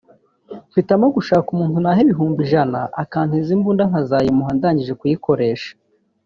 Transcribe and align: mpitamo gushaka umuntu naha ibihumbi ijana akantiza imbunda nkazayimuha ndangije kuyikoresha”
mpitamo 0.71 1.05
gushaka 1.15 1.47
umuntu 1.53 1.77
naha 1.83 1.99
ibihumbi 2.05 2.39
ijana 2.45 2.79
akantiza 3.03 3.49
imbunda 3.57 3.83
nkazayimuha 3.89 4.51
ndangije 4.57 4.93
kuyikoresha” 5.01 5.71